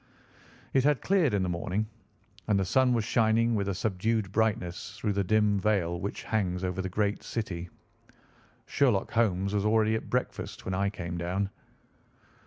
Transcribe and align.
It 0.73 0.83
had 0.83 0.99
cleared 1.03 1.31
in 1.35 1.43
the 1.43 1.47
morning, 1.49 1.87
and 2.47 2.57
the 2.59 2.65
sun 2.65 2.91
was 2.95 3.03
shining 3.05 3.53
with 3.53 3.67
a 3.69 3.75
subdued 3.75 4.31
brightness 4.31 4.97
through 4.97 5.13
the 5.13 5.23
dim 5.23 5.59
veil 5.59 5.99
which 6.01 6.23
hangs 6.23 6.63
over 6.63 6.81
the 6.81 6.89
great 6.89 7.21
city. 7.21 7.69
Sherlock 8.65 9.11
Holmes 9.11 9.53
was 9.53 9.63
already 9.63 9.93
at 9.93 10.09
breakfast 10.09 10.65
when 10.65 10.73
I 10.73 10.89
came 10.89 11.19
down. 11.19 11.51